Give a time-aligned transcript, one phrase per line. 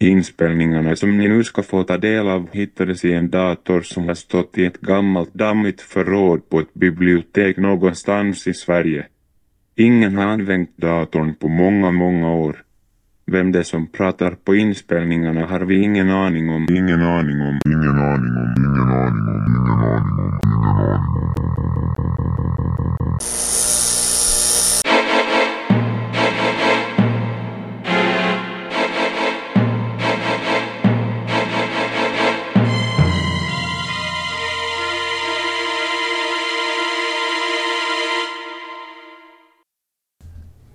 [0.00, 4.14] Inspelningarna som ni nu ska få ta del av hittades i en dator som har
[4.14, 9.06] stått i ett gammalt dammigt förråd på ett bibliotek någonstans i Sverige.
[9.76, 12.56] Ingen har använt datorn på många, många år.
[13.26, 16.66] Vem det är som pratar på inspelningarna har vi ingen aning om.
[16.70, 19.37] Ingen aning om, ingen aning om, ingen aning om,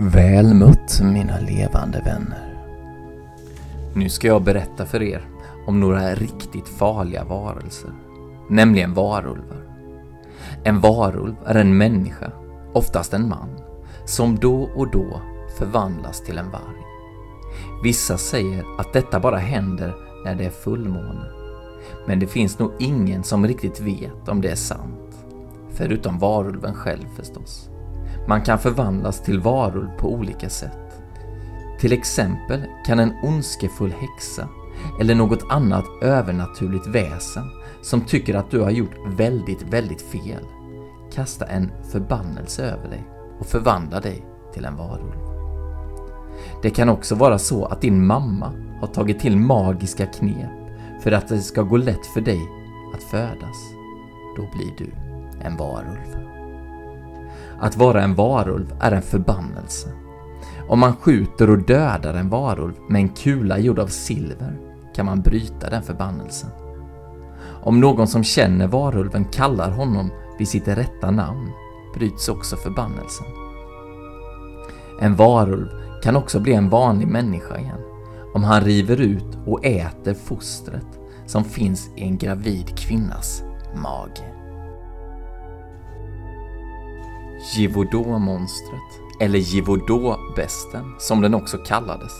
[0.00, 2.54] Väl mött mina levande vänner.
[3.94, 5.28] Nu ska jag berätta för er
[5.66, 7.90] om några riktigt farliga varelser,
[8.50, 9.62] nämligen varulvar.
[10.64, 12.32] En varulv är en människa,
[12.72, 13.48] oftast en man,
[14.04, 15.20] som då och då
[15.58, 16.82] förvandlas till en varg.
[17.82, 21.30] Vissa säger att detta bara händer när det är fullmåne,
[22.06, 25.26] men det finns nog ingen som riktigt vet om det är sant.
[25.70, 27.70] Förutom varulven själv förstås.
[28.28, 31.02] Man kan förvandlas till varulv på olika sätt.
[31.80, 34.48] Till exempel kan en ondskefull häxa
[35.00, 37.44] eller något annat övernaturligt väsen
[37.82, 40.44] som tycker att du har gjort väldigt, väldigt fel
[41.12, 43.08] kasta en förbannelse över dig
[43.40, 45.12] och förvandla dig till en varulv.
[46.62, 50.50] Det kan också vara så att din mamma har tagit till magiska knep
[51.02, 52.40] för att det ska gå lätt för dig
[52.94, 53.56] att födas.
[54.36, 54.92] Då blir du
[55.44, 56.37] en varulv.
[57.60, 59.88] Att vara en varulv är en förbannelse.
[60.68, 64.58] Om man skjuter och dödar en varulv med en kula gjord av silver
[64.94, 66.50] kan man bryta den förbannelsen.
[67.62, 71.50] Om någon som känner varulven kallar honom vid sitt rätta namn
[71.94, 73.26] bryts också förbannelsen.
[75.00, 75.68] En varulv
[76.02, 77.80] kan också bli en vanlig människa igen
[78.34, 80.86] om han river ut och äter fostret
[81.26, 83.42] som finns i en gravid kvinnas
[83.82, 84.37] mage.
[87.40, 92.12] Givodå-monstret, eller Givodå-besten som den också kallades,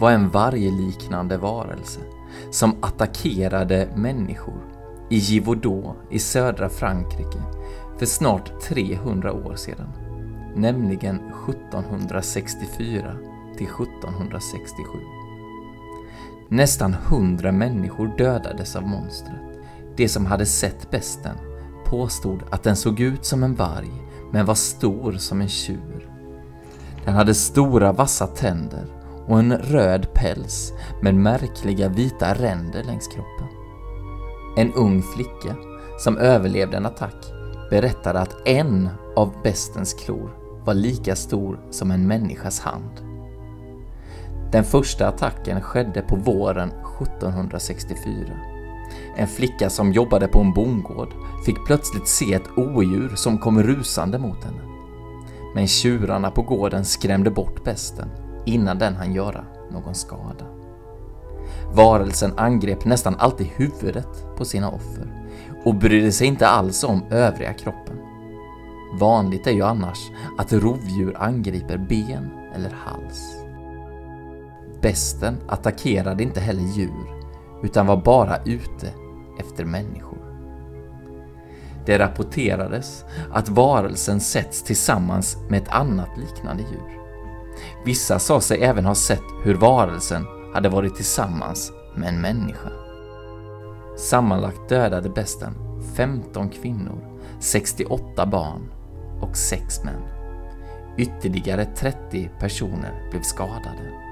[0.00, 2.00] var en vargliknande varelse
[2.50, 4.62] som attackerade människor
[5.10, 7.42] i Givodå i södra Frankrike
[7.98, 9.88] för snart 300 år sedan,
[10.56, 13.16] nämligen 1764
[13.56, 14.98] till 1767.
[16.48, 19.58] Nästan 100 människor dödades av monstret.
[19.96, 21.36] De som hade sett besten
[21.86, 23.92] påstod att den såg ut som en varg
[24.32, 26.08] men var stor som en tjur.
[27.04, 28.86] Den hade stora vassa tänder
[29.26, 30.72] och en röd päls
[31.02, 33.46] med märkliga vita ränder längs kroppen.
[34.56, 35.56] En ung flicka
[35.98, 37.32] som överlevde en attack
[37.70, 40.30] berättade att en av bestens klor
[40.64, 43.00] var lika stor som en människas hand.
[44.52, 48.61] Den första attacken skedde på våren 1764.
[49.16, 51.14] En flicka som jobbade på en bondgård
[51.46, 54.62] fick plötsligt se ett odjur som kom rusande mot henne.
[55.54, 58.08] Men tjurarna på gården skrämde bort besten
[58.46, 60.46] innan den hann göra någon skada.
[61.74, 65.24] Varelsen angrep nästan alltid huvudet på sina offer
[65.64, 67.96] och brydde sig inte alls om övriga kroppen.
[69.00, 73.36] Vanligt är ju annars att rovdjur angriper ben eller hals.
[74.80, 77.21] Besten attackerade inte heller djur
[77.62, 78.88] utan var bara ute
[79.38, 80.18] efter människor.
[81.86, 86.98] Det rapporterades att varelsen setts tillsammans med ett annat liknande djur.
[87.84, 92.70] Vissa sa sig även ha sett hur varelsen hade varit tillsammans med en människa.
[93.96, 95.54] Sammanlagt dödade besten
[95.96, 98.72] 15 kvinnor, 68 barn
[99.20, 100.02] och 6 män.
[100.98, 104.11] Ytterligare 30 personer blev skadade.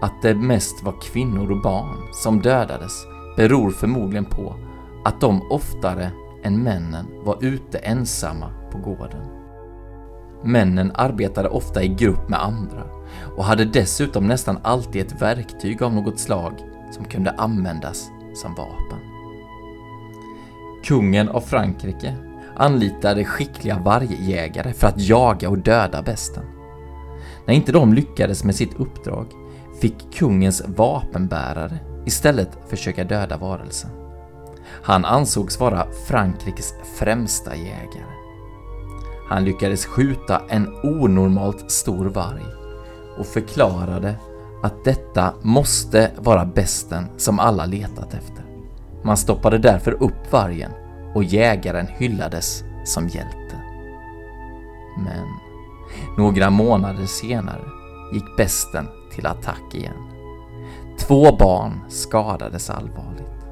[0.00, 4.54] Att det mest var kvinnor och barn som dödades beror förmodligen på
[5.04, 6.10] att de oftare
[6.42, 9.26] än männen var ute ensamma på gården.
[10.44, 12.82] Männen arbetade ofta i grupp med andra
[13.36, 16.52] och hade dessutom nästan alltid ett verktyg av något slag
[16.90, 18.98] som kunde användas som vapen.
[20.84, 22.14] Kungen av Frankrike
[22.56, 26.44] anlitade skickliga vargjägare för att jaga och döda besten.
[27.46, 29.26] När inte de lyckades med sitt uppdrag
[29.80, 33.90] fick kungens vapenbärare istället försöka döda varelsen.
[34.82, 38.18] Han ansågs vara Frankrikes främsta jägare.
[39.28, 42.44] Han lyckades skjuta en onormalt stor varg
[43.18, 44.14] och förklarade
[44.62, 48.44] att detta måste vara besten som alla letat efter.
[49.04, 50.70] Man stoppade därför upp vargen
[51.14, 53.62] och jägaren hyllades som hjälte.
[54.98, 55.26] Men
[56.16, 57.64] några månader senare
[58.12, 58.88] gick besten
[59.18, 60.10] till attack igen.
[60.98, 63.46] Två barn skadades allvarligt.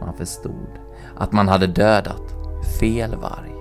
[0.00, 0.68] Man förstod
[1.16, 2.34] att man hade dödat
[2.80, 3.52] fel varg.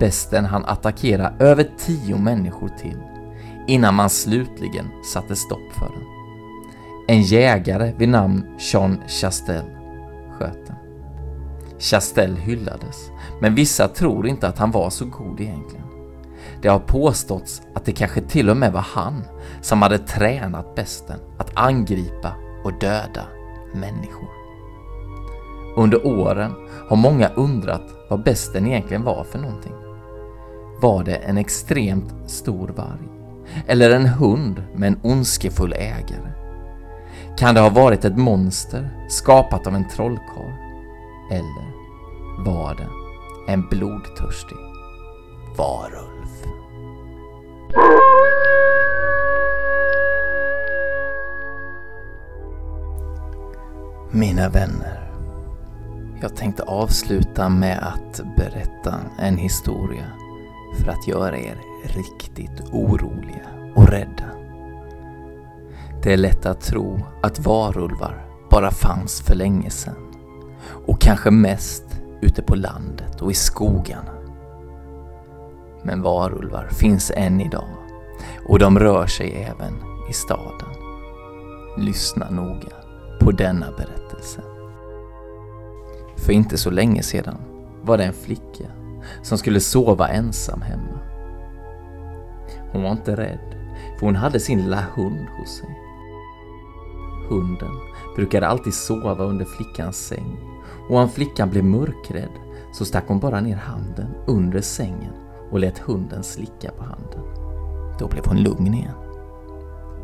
[0.00, 2.98] Besten han attackera över tio människor till
[3.66, 6.04] innan man slutligen satte stopp för den.
[7.08, 9.64] En jägare vid namn Sean Chastel
[10.38, 10.76] sköt den.
[11.78, 13.10] Chastel hyllades,
[13.40, 15.79] men vissa tror inte att han var så god egentligen.
[16.62, 19.24] Det har påståtts att det kanske till och med var han
[19.60, 22.32] som hade tränat besten att angripa
[22.64, 23.26] och döda
[23.74, 24.28] människor.
[25.76, 26.52] Under åren
[26.88, 29.74] har många undrat vad besten egentligen var för någonting.
[30.80, 33.08] Var det en extremt stor varg?
[33.66, 36.32] Eller en hund med en ondskefull ägare?
[37.38, 40.52] Kan det ha varit ett monster skapat av en trollkarl?
[41.30, 41.74] Eller
[42.44, 42.88] var det
[43.52, 44.58] en blodtörstig
[45.56, 46.19] varulv?
[54.12, 55.10] Mina vänner,
[56.22, 60.04] jag tänkte avsluta med att berätta en historia
[60.78, 64.24] för att göra er riktigt oroliga och rädda.
[66.02, 70.14] Det är lätt att tro att varulvar bara fanns för länge sedan
[70.86, 71.84] och kanske mest
[72.20, 74.14] ute på landet och i skogarna.
[75.82, 77.76] Men varulvar finns än idag
[78.48, 79.74] och de rör sig även
[80.10, 80.68] i staden.
[81.78, 82.79] Lyssna noga
[83.20, 84.40] på denna berättelse.
[86.16, 87.36] För inte så länge sedan
[87.82, 88.64] var det en flicka
[89.22, 90.98] som skulle sova ensam hemma.
[92.72, 93.54] Hon var inte rädd,
[93.98, 95.78] för hon hade sin lilla hund hos sig.
[97.28, 97.72] Hunden
[98.16, 100.38] brukade alltid sova under flickans säng
[100.88, 102.32] och om flickan blev mörkrädd
[102.72, 105.12] så stack hon bara ner handen under sängen
[105.50, 107.20] och lät hunden slicka på handen.
[107.98, 108.94] Då blev hon lugn igen.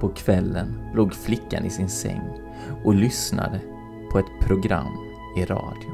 [0.00, 2.22] På kvällen låg flickan i sin säng
[2.84, 3.60] och lyssnade
[4.12, 4.96] på ett program
[5.36, 5.90] i radio.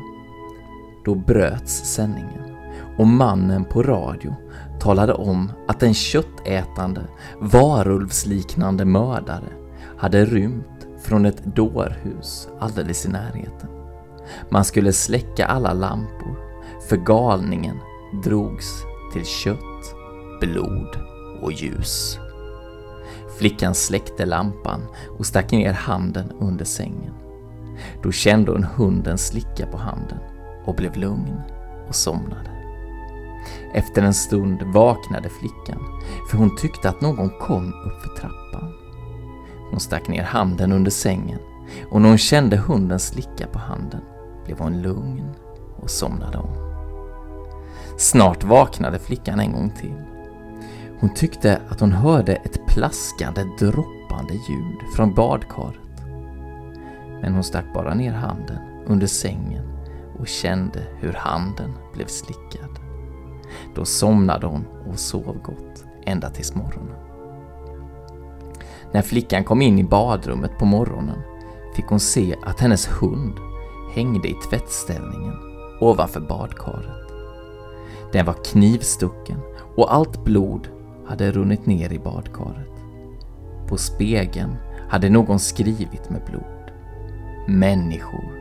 [1.05, 2.57] Då bröts sändningen
[2.97, 4.35] och mannen på radio
[4.81, 7.01] talade om att en köttätande,
[7.41, 9.53] varulvsliknande mördare
[9.99, 13.69] hade rymt från ett dårhus alldeles i närheten.
[14.51, 16.39] Man skulle släcka alla lampor,
[16.89, 17.77] för galningen
[18.25, 18.83] drogs
[19.13, 19.95] till kött,
[20.41, 20.97] blod
[21.43, 22.19] och ljus.
[23.39, 24.81] Flickan släckte lampan
[25.19, 27.15] och stack ner handen under sängen.
[28.03, 30.19] Då kände hon hunden slicka på handen
[30.65, 31.41] och blev lugn
[31.89, 32.51] och somnade.
[33.75, 35.81] Efter en stund vaknade flickan,
[36.31, 38.73] för hon tyckte att någon kom upp för trappan.
[39.71, 41.39] Hon stack ner handen under sängen
[41.91, 44.01] och när hon kände hunden slicka på handen
[44.45, 45.35] blev hon lugn
[45.77, 46.51] och somnade om.
[47.99, 50.18] Snart vaknade flickan en gång till.
[51.01, 56.05] Hon tyckte att hon hörde ett plaskande, droppande ljud från badkaret.
[57.23, 59.65] Men hon stack bara ner handen under sängen
[60.19, 62.79] och kände hur handen blev slickad.
[63.75, 66.97] Då somnade hon och sov gott ända tills morgonen.
[68.93, 71.19] När flickan kom in i badrummet på morgonen
[71.77, 73.35] fick hon se att hennes hund
[73.95, 75.35] hängde i tvättställningen
[75.81, 77.13] ovanför badkaret.
[78.13, 79.41] Den var knivstucken
[79.77, 80.69] och allt blod
[81.09, 82.73] hade runnit ner i badkaret.
[83.69, 84.57] På spegeln
[84.89, 86.73] hade någon skrivit med blod.
[87.47, 88.39] Människor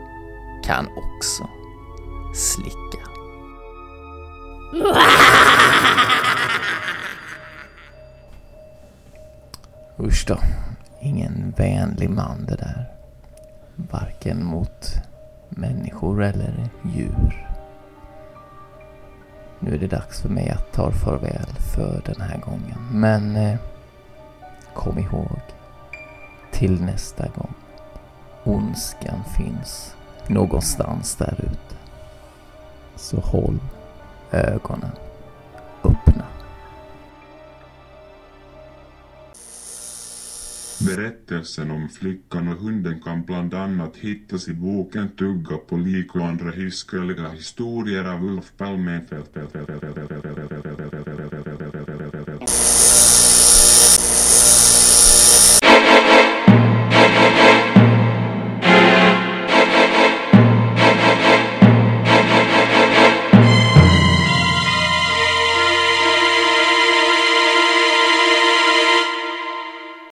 [0.64, 1.50] kan också
[2.36, 3.08] slicka.
[10.00, 10.38] Usch då,
[11.02, 12.86] ingen vänlig man det där.
[13.76, 14.94] Varken mot
[15.50, 17.57] människor eller djur.
[19.60, 22.78] Nu är det dags för mig att ta farväl för den här gången.
[22.92, 23.58] Men eh,
[24.74, 25.40] kom ihåg,
[26.52, 27.54] till nästa gång.
[28.44, 29.96] Ondskan finns
[30.28, 31.76] någonstans där ute.
[32.96, 33.60] Så håll
[34.32, 34.92] ögonen
[40.88, 46.26] Berättelsen om flickan och hunden kan bland annat hittas i boken Tugga på lik och
[46.26, 49.02] andra hiskeliga historier av Ulf Palme.